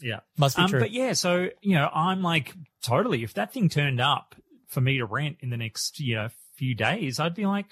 [0.00, 0.20] Yeah.
[0.36, 0.80] Must be um, true.
[0.80, 2.52] But yeah, so, you know, I'm like,
[2.84, 4.34] totally, if that thing turned up
[4.66, 7.66] for me to rent in the next, you know, few days, I'd be like,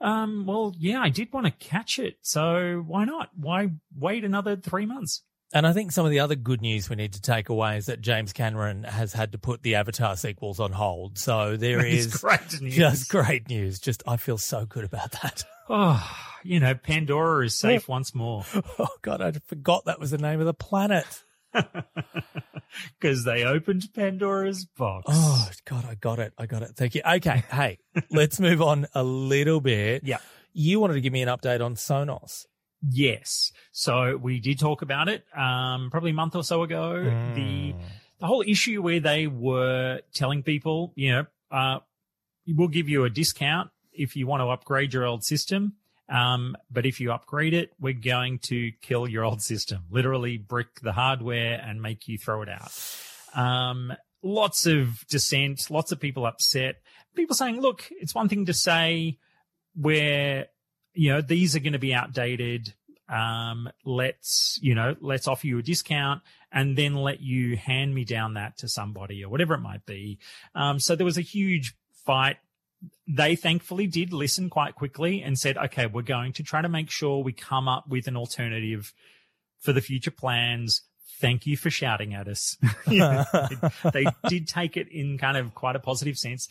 [0.00, 2.16] um, well, yeah, I did want to catch it.
[2.22, 3.30] So why not?
[3.36, 5.22] Why wait another three months?
[5.52, 7.86] And I think some of the other good news we need to take away is
[7.86, 11.18] that James Cameron has had to put the Avatar sequels on hold.
[11.18, 12.76] So there is great news.
[12.76, 13.80] just great news.
[13.80, 15.44] Just I feel so good about that.
[15.72, 16.04] Oh,
[16.42, 18.44] you know, Pandora is safe once more.
[18.80, 21.06] Oh God, I forgot that was the name of the planet.
[23.00, 25.06] Because they opened Pandora's box.
[25.08, 26.32] Oh, God, I got it.
[26.38, 26.70] I got it.
[26.76, 27.02] Thank you.
[27.04, 27.42] Okay.
[27.50, 27.78] Hey,
[28.10, 30.02] let's move on a little bit.
[30.04, 30.18] Yeah.
[30.52, 32.46] You wanted to give me an update on Sonos.
[32.88, 33.52] Yes.
[33.72, 36.94] So we did talk about it um, probably a month or so ago.
[37.04, 37.34] Mm.
[37.34, 37.74] The
[38.20, 41.78] the whole issue where they were telling people, you know, uh,
[42.46, 45.74] we'll give you a discount if you want to upgrade your old system.
[46.08, 50.80] Um, but if you upgrade it, we're going to kill your old system, literally brick
[50.82, 52.72] the hardware and make you throw it out.
[53.34, 56.76] Um, lots of dissent, lots of people upset,
[57.14, 59.18] people saying, look, it's one thing to say
[59.74, 60.46] where,
[60.94, 62.74] you know, these are going to be outdated.
[63.08, 66.22] Um, let's, you know, let's offer you a discount
[66.52, 70.18] and then let you hand me down that to somebody or whatever it might be.
[70.54, 71.74] Um, so there was a huge
[72.04, 72.36] fight
[73.06, 76.90] they thankfully did listen quite quickly and said, okay, we're going to try to make
[76.90, 78.94] sure we come up with an alternative
[79.58, 80.82] for the future plans
[81.20, 82.56] thank you for shouting at us.
[82.86, 83.00] They,
[83.92, 86.48] they did take it in kind of quite a positive sense.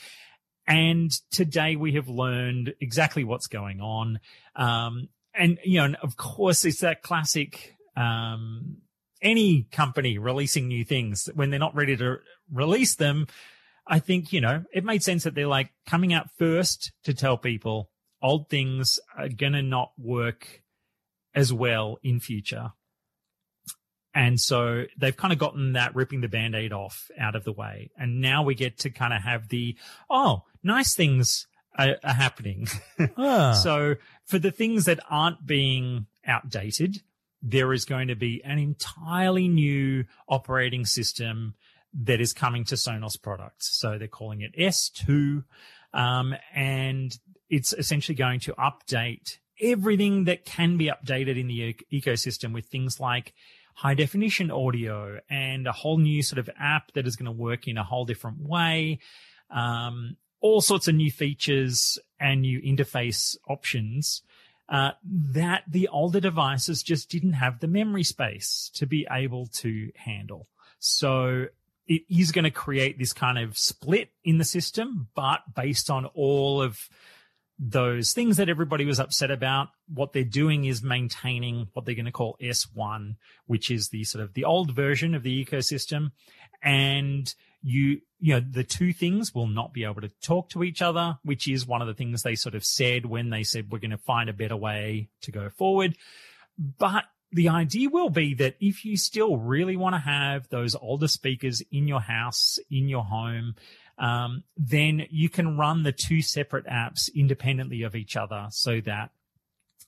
[0.69, 4.19] And today we have learned exactly what's going on.
[4.55, 8.77] Um, and, you know, and of course, it's that classic, um,
[9.19, 12.17] any company releasing new things when they're not ready to
[12.53, 13.25] release them.
[13.87, 17.37] I think, you know, it made sense that they're like coming out first to tell
[17.37, 17.89] people
[18.21, 20.61] old things are going to not work
[21.33, 22.73] as well in future.
[24.13, 27.51] And so they've kind of gotten that ripping the band aid off out of the
[27.51, 27.91] way.
[27.97, 29.75] And now we get to kind of have the,
[30.09, 32.67] oh, nice things are, are happening.
[33.17, 33.53] Ah.
[33.53, 33.95] so
[34.25, 37.01] for the things that aren't being outdated,
[37.41, 41.55] there is going to be an entirely new operating system
[41.93, 43.79] that is coming to Sonos products.
[43.79, 45.43] So they're calling it S2.
[45.93, 47.17] Um, and
[47.49, 52.65] it's essentially going to update everything that can be updated in the e- ecosystem with
[52.65, 53.33] things like
[53.79, 57.65] high definition audio and a whole new sort of app that is going to work
[57.65, 58.99] in a whole different way.
[59.49, 64.21] Um, all sorts of new features and new interface options
[64.67, 69.91] uh, that the older devices just didn't have the memory space to be able to
[69.95, 70.49] handle.
[70.79, 71.45] So
[71.87, 76.05] it is going to create this kind of split in the system, but based on
[76.05, 76.89] all of
[77.59, 82.05] those things that everybody was upset about, what they're doing is maintaining what they're going
[82.05, 83.17] to call S1,
[83.47, 86.11] which is the sort of the old version of the ecosystem.
[86.63, 90.81] And you, you know, the two things will not be able to talk to each
[90.81, 93.79] other, which is one of the things they sort of said when they said we're
[93.79, 95.97] going to find a better way to go forward.
[96.57, 101.07] But the idea will be that if you still really want to have those older
[101.07, 103.55] speakers in your house, in your home,
[103.99, 109.11] um, then you can run the two separate apps independently of each other so that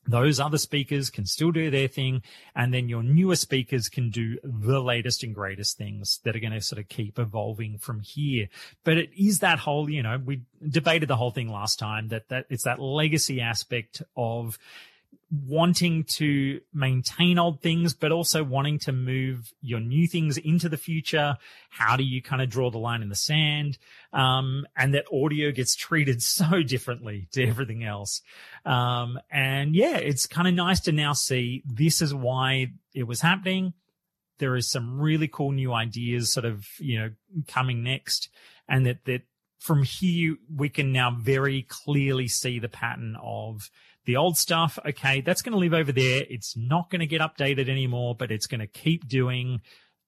[0.07, 2.23] those other speakers can still do their thing.
[2.55, 6.53] And then your newer speakers can do the latest and greatest things that are going
[6.53, 8.47] to sort of keep evolving from here.
[8.83, 12.29] But it is that whole, you know, we debated the whole thing last time that,
[12.29, 14.57] that it's that legacy aspect of
[15.31, 20.77] wanting to maintain old things, but also wanting to move your new things into the
[20.77, 21.37] future.
[21.69, 23.77] How do you kind of draw the line in the sand?
[24.11, 28.21] Um, and that audio gets treated so differently to everything else.
[28.65, 33.21] Um, and yeah, it's kind of nice to now see this is why it was
[33.21, 33.73] happening.
[34.39, 37.11] There is some really cool new ideas sort of, you know,
[37.47, 38.29] coming next
[38.67, 39.21] and that, that
[39.59, 43.69] from here we can now very clearly see the pattern of
[44.05, 46.23] the old stuff, okay, that's going to live over there.
[46.29, 49.61] It's not going to get updated anymore, but it's going to keep doing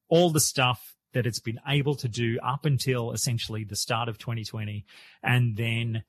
[0.09, 4.17] all the stuff that it's been able to do up until essentially the start of
[4.17, 4.85] 2020.
[5.21, 6.03] And then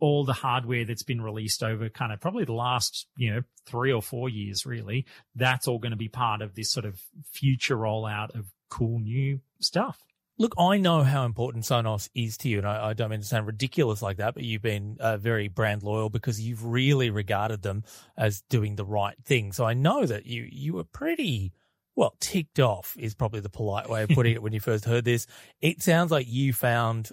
[0.00, 3.92] all the hardware that's been released over kind of probably the last, you know, three
[3.92, 7.00] or four years, really, that's all going to be part of this sort of
[7.32, 10.04] future rollout of cool new stuff.
[10.40, 13.26] Look, I know how important Sonos is to you, and I, I don't mean to
[13.26, 17.62] sound ridiculous like that, but you've been uh, very brand loyal because you've really regarded
[17.62, 17.82] them
[18.16, 19.50] as doing the right thing.
[19.50, 21.52] So I know that you you were pretty
[21.96, 25.04] well ticked off is probably the polite way of putting it when you first heard
[25.04, 25.26] this.
[25.60, 27.10] It sounds like you found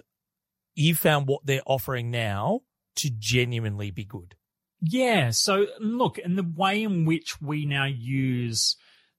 [0.76, 2.60] you found what they're offering now
[2.96, 4.36] to genuinely be good.
[4.80, 5.30] Yeah.
[5.30, 8.76] So look, and the way in which we now use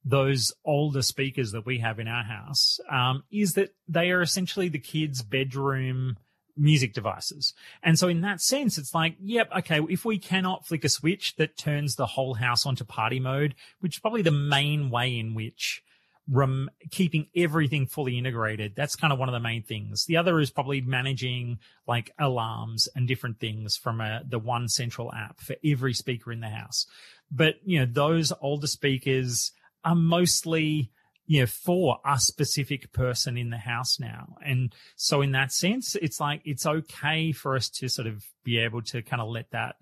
[0.10, 4.70] those older speakers that we have in our house um, is that they are essentially
[4.70, 6.18] the kids' bedroom
[6.56, 7.54] music devices.
[7.84, 11.36] And so in that sense, it's like, yep, okay, if we cannot flick a switch
[11.36, 15.36] that turns the whole house onto party mode, which is probably the main way in
[15.36, 15.84] which
[16.30, 20.06] rem- keeping everything fully integrated, that's kind of one of the main things.
[20.06, 25.14] The other is probably managing like alarms and different things from a, the one central
[25.14, 26.88] app for every speaker in the house.
[27.30, 29.52] But, you know, those older speakers,
[29.84, 30.92] are mostly
[31.28, 34.38] you know, for a specific person in the house now.
[34.44, 38.58] And so in that sense, it's like, it's okay for us to sort of be
[38.60, 39.76] able to kind of let that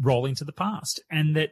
[0.00, 1.00] roll into the past.
[1.10, 1.50] And that,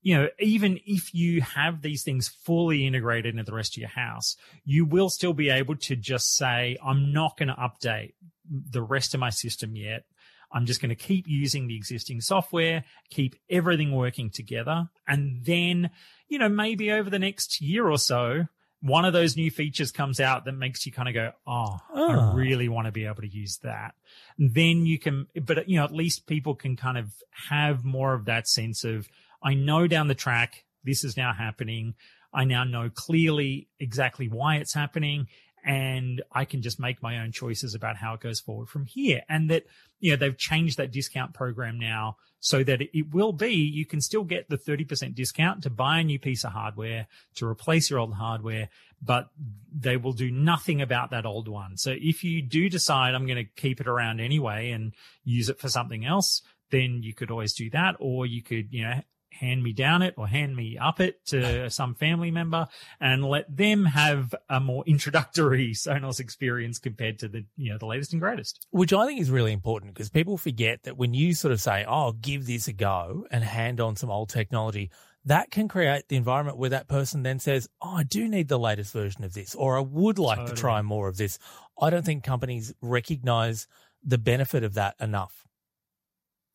[0.00, 3.88] you know, even if you have these things fully integrated into the rest of your
[3.88, 8.14] house, you will still be able to just say, I'm not going to update
[8.48, 10.04] the rest of my system yet.
[10.52, 14.88] I'm just going to keep using the existing software, keep everything working together.
[15.06, 15.90] And then,
[16.28, 18.44] you know, maybe over the next year or so,
[18.80, 22.10] one of those new features comes out that makes you kind of go, oh, oh,
[22.10, 22.32] I ah.
[22.32, 23.94] really want to be able to use that.
[24.38, 27.12] then you can, but you know, at least people can kind of
[27.48, 29.08] have more of that sense of,
[29.42, 31.94] I know down the track, this is now happening.
[32.32, 35.26] I now know clearly exactly why it's happening.
[35.68, 39.20] And I can just make my own choices about how it goes forward from here.
[39.28, 39.66] And that,
[40.00, 44.00] you know, they've changed that discount program now so that it will be, you can
[44.00, 47.98] still get the 30% discount to buy a new piece of hardware, to replace your
[47.98, 48.70] old hardware,
[49.02, 49.28] but
[49.70, 51.76] they will do nothing about that old one.
[51.76, 55.60] So if you do decide I'm going to keep it around anyway and use it
[55.60, 56.40] for something else,
[56.70, 57.96] then you could always do that.
[58.00, 61.70] Or you could, you know, hand me down it or hand me up it to
[61.70, 62.66] some family member
[63.00, 67.86] and let them have a more introductory Sonos experience compared to the, you know, the
[67.86, 68.66] latest and greatest.
[68.70, 71.84] Which I think is really important because people forget that when you sort of say,
[71.86, 74.90] Oh, give this a go and hand on some old technology,
[75.24, 78.58] that can create the environment where that person then says, Oh, I do need the
[78.58, 80.54] latest version of this, or I would like totally.
[80.54, 81.38] to try more of this.
[81.80, 83.66] I don't think companies recognize
[84.02, 85.46] the benefit of that enough.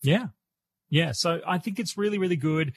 [0.01, 0.28] Yeah.
[0.93, 1.11] Yeah.
[1.13, 2.73] So I think it's really, really good.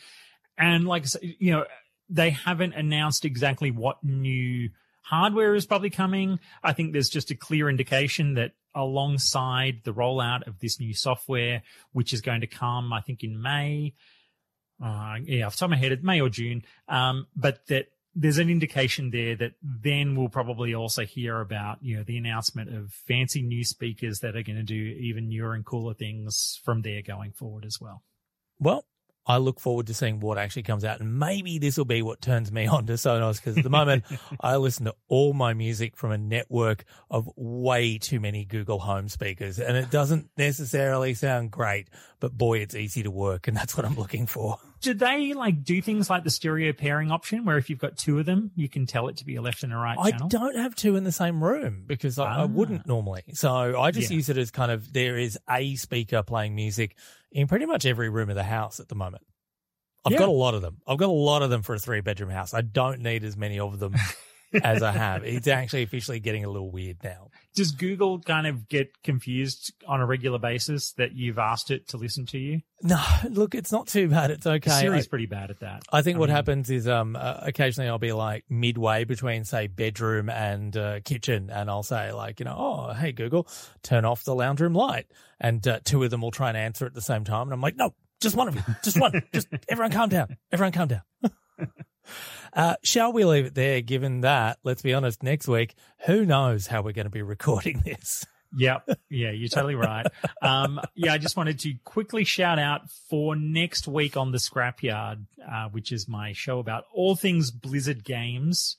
[0.56, 1.66] And like I said, you know,
[2.08, 4.70] they haven't announced exactly what new
[5.02, 6.40] hardware is probably coming.
[6.64, 11.62] I think there's just a clear indication that alongside the rollout of this new software,
[11.92, 13.92] which is going to come, I think in May,
[14.82, 17.88] uh, yeah, off the top of my head, it's May or June, um, but that
[18.18, 22.74] there's an indication there that then we'll probably also hear about, you know, the announcement
[22.74, 26.80] of fancy new speakers that are going to do even newer and cooler things from
[26.80, 28.02] there going forward as well.
[28.58, 28.86] Well,
[29.26, 31.00] I look forward to seeing what actually comes out.
[31.00, 34.04] And maybe this will be what turns me on to Sonos because at the moment
[34.40, 39.08] I listen to all my music from a network of way too many Google Home
[39.08, 41.88] speakers and it doesn't necessarily sound great,
[42.20, 43.48] but boy, it's easy to work.
[43.48, 44.58] And that's what I'm looking for.
[44.80, 48.18] Do they like do things like the stereo pairing option where if you've got two
[48.18, 50.28] of them, you can tell it to be a left and a right I channel?
[50.28, 52.88] don't have two in the same room because I, I wouldn't ah.
[52.88, 53.24] normally.
[53.32, 54.16] So I just yeah.
[54.16, 56.94] use it as kind of there is a speaker playing music
[57.32, 59.22] in pretty much every room of the house at the moment.
[60.04, 60.18] I've yeah.
[60.20, 60.78] got a lot of them.
[60.86, 62.54] I've got a lot of them for a three bedroom house.
[62.54, 63.94] I don't need as many of them
[64.62, 65.24] as I have.
[65.24, 67.30] It's actually officially getting a little weird now.
[67.54, 71.96] Does Google kind of get confused on a regular basis that you've asked it to
[71.96, 72.60] listen to you?
[72.82, 74.30] No, look, it's not too bad.
[74.30, 74.70] It's okay.
[74.70, 75.82] Siri's pretty bad at that.
[75.90, 79.44] I think I what mean, happens is um, uh, occasionally I'll be like midway between,
[79.44, 83.48] say, bedroom and uh, kitchen, and I'll say like, you know, oh, hey Google,
[83.82, 85.06] turn off the lounge room light,
[85.40, 87.62] and uh, two of them will try and answer at the same time, and I'm
[87.62, 91.02] like, no, just one of you, just one, just everyone calm down, everyone calm down.
[92.52, 93.80] Uh, shall we leave it there?
[93.80, 95.74] Given that, let's be honest, next week,
[96.06, 98.24] who knows how we're going to be recording this?
[98.56, 98.88] Yep.
[99.10, 100.06] Yeah, you're totally right.
[100.40, 105.26] Um, yeah, I just wanted to quickly shout out for next week on the Scrapyard,
[105.46, 108.76] uh, which is my show about all things Blizzard games.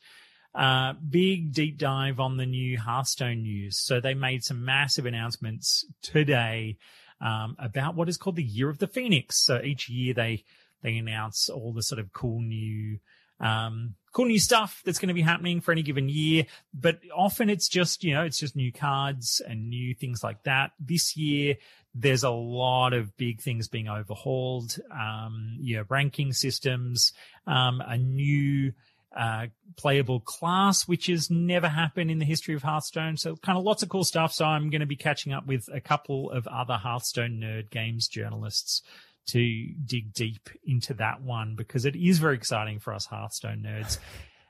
[0.55, 3.77] Uh, big deep dive on the new Hearthstone news.
[3.79, 6.77] So they made some massive announcements today,
[7.21, 9.43] um, about what is called the Year of the Phoenix.
[9.43, 10.43] So each year they,
[10.81, 12.99] they announce all the sort of cool new
[13.39, 16.45] um, cool new stuff that's going to be happening for any given year.
[16.73, 20.71] But often it's just, you know, it's just new cards and new things like that.
[20.79, 21.55] This year,
[21.93, 24.77] there's a lot of big things being overhauled.
[24.91, 27.13] Um, you know, ranking systems,
[27.45, 28.73] um, a new,
[29.15, 33.17] uh, playable class, which has never happened in the history of Hearthstone.
[33.17, 34.33] So kind of lots of cool stuff.
[34.33, 38.07] So I'm going to be catching up with a couple of other Hearthstone nerd games
[38.07, 38.81] journalists
[39.27, 43.97] to dig deep into that one because it is very exciting for us Hearthstone nerds.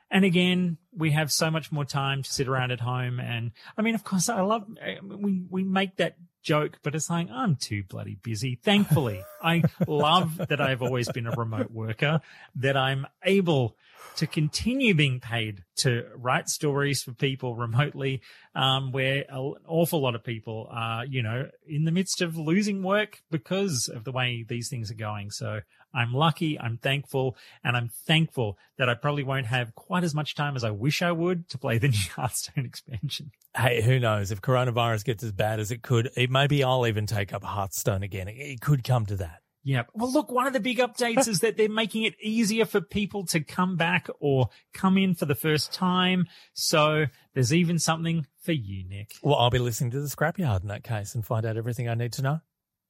[0.09, 3.19] And again, we have so much more time to sit around at home.
[3.19, 4.65] And I mean, of course, I love,
[5.03, 8.59] we, we make that joke, but it's like, I'm too bloody busy.
[8.63, 12.21] Thankfully, I love that I've always been a remote worker,
[12.55, 13.75] that I'm able
[14.15, 18.21] to continue being paid to write stories for people remotely,
[18.55, 22.81] um, where an awful lot of people are, you know, in the midst of losing
[22.81, 25.29] work because of the way these things are going.
[25.29, 25.59] So
[25.97, 30.35] I'm lucky, I'm thankful, and I'm thankful that I probably won't have quite as much
[30.35, 33.31] time as I wish I would to play the new Hearthstone expansion.
[33.55, 34.31] Hey, who knows?
[34.31, 38.03] If coronavirus gets as bad as it could, it, maybe I'll even take up Hearthstone
[38.03, 38.27] again.
[38.27, 39.41] It, it could come to that.
[39.63, 39.83] Yeah.
[39.93, 43.25] Well, look, one of the big updates is that they're making it easier for people
[43.25, 46.27] to come back or come in for the first time.
[46.53, 49.15] So there's even something for you, Nick.
[49.21, 51.95] Well, I'll be listening to the scrapyard in that case and find out everything I
[51.95, 52.39] need to know.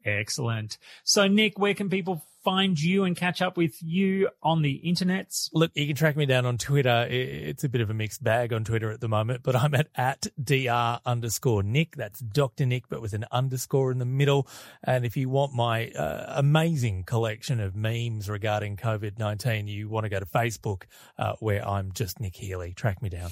[0.06, 0.78] Excellent.
[1.04, 5.50] So, Nick, where can people find you and catch up with you on the internets?
[5.52, 7.06] Look, you can track me down on Twitter.
[7.10, 9.90] It's a bit of a mixed bag on Twitter at the moment, but I'm at,
[9.96, 11.98] at dr underscore Nick.
[11.98, 12.66] That's Dr.
[12.66, 14.48] Nick, but with an underscore in the middle.
[14.82, 20.10] And if you want my uh, amazing collection of memes regarding COVID-19, you want to
[20.10, 20.84] go to Facebook,
[21.20, 22.72] uh, where I'm just Nick Healy.
[22.72, 23.32] Track me down.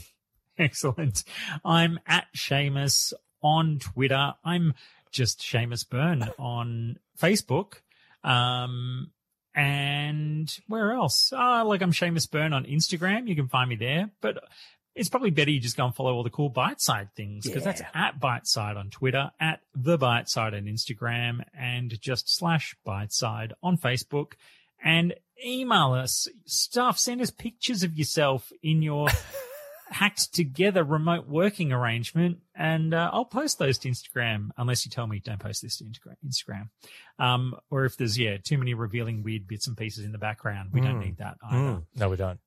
[0.57, 1.23] Excellent.
[1.63, 4.33] I'm at Seamus on Twitter.
[4.43, 4.73] I'm
[5.09, 7.75] just Seamus Byrne on Facebook.
[8.25, 9.11] Um,
[9.53, 11.31] and where else?
[11.31, 13.27] Uh, like I'm Seamus Byrne on Instagram.
[13.27, 14.09] You can find me there.
[14.21, 14.43] But
[14.95, 17.63] it's probably better you just go and follow all the cool Byte Side things because
[17.63, 17.89] that's Yeah.
[17.93, 23.11] at Byte Side on Twitter, at the Byte Side on Instagram, and just slash Byte
[23.13, 24.33] Side on Facebook.
[24.83, 25.13] And
[25.45, 26.99] email us stuff.
[26.99, 29.07] Send us pictures of yourself in your
[29.95, 34.49] hacked together remote working arrangement, and uh, I'll post those to Instagram.
[34.57, 35.85] Unless you tell me don't post this to
[36.25, 36.69] Instagram.
[37.19, 40.69] Um, or if there's yeah too many revealing weird bits and pieces in the background,
[40.73, 41.05] we don't Mm.
[41.05, 41.57] need that either.
[41.57, 42.39] Mm, no, we don't.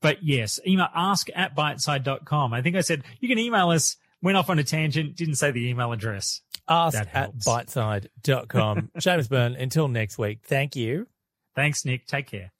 [0.00, 2.52] But yes, email ask at byteside.com.
[2.52, 3.96] I think I said you can email us.
[4.20, 6.42] Went off on a tangent, didn't say the email address.
[6.68, 7.46] Ask That at helps.
[7.48, 8.90] byteside.com.
[8.98, 11.08] Seamus Byrne, until next week, thank you.
[11.56, 12.06] Thanks, Nick.
[12.06, 12.52] Take care.